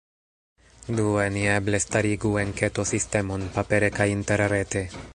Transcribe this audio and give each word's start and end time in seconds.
Due, 0.99 1.25
ni 1.35 1.43
eble 1.57 1.81
starigu 1.85 2.33
enketo-sistemon, 2.47 3.49
papere 3.59 3.93
kaj 4.01 4.13
interrete. 4.19 4.87